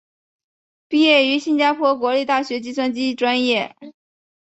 [0.87, 3.75] 毕业于新加坡国立大学计算机专业。